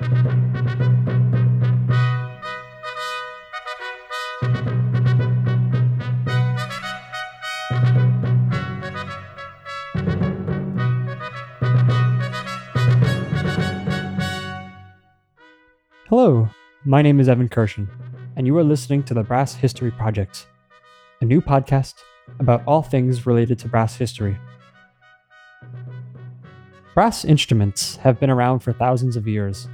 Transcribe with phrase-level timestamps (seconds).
[0.00, 0.28] Hello,
[16.84, 17.88] my name is Evan Kirshen,
[18.36, 20.46] and you are listening to the Brass History Project,
[21.20, 21.94] a new podcast
[22.38, 24.38] about all things related to brass history.
[26.94, 29.66] Brass instruments have been around for thousands of years,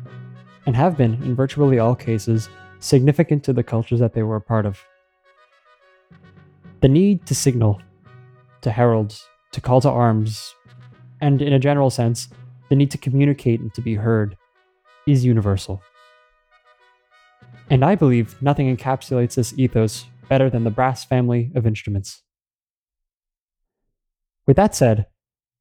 [0.66, 2.48] and have been, in virtually all cases,
[2.80, 4.78] significant to the cultures that they were a part of.
[6.80, 7.80] The need to signal,
[8.60, 9.18] to herald,
[9.52, 10.54] to call to arms,
[11.20, 12.28] and in a general sense,
[12.68, 14.36] the need to communicate and to be heard,
[15.06, 15.82] is universal.
[17.70, 22.22] And I believe nothing encapsulates this ethos better than the brass family of instruments.
[24.46, 25.06] With that said,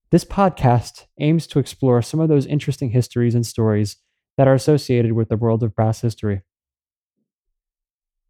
[0.10, 3.98] this podcast aims to explore some of those interesting histories and stories
[4.38, 6.42] that are associated with the world of brass history.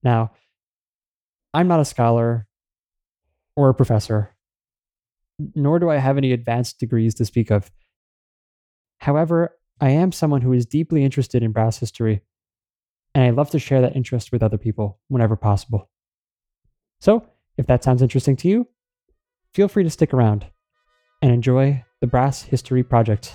[0.03, 0.31] Now,
[1.53, 2.47] I'm not a scholar
[3.55, 4.35] or a professor,
[5.55, 7.71] nor do I have any advanced degrees to speak of.
[8.99, 12.21] However, I am someone who is deeply interested in brass history
[13.15, 15.89] and I love to share that interest with other people whenever possible.
[16.99, 18.67] So, if that sounds interesting to you,
[19.53, 20.47] feel free to stick around
[21.21, 23.33] and enjoy the Brass History Project.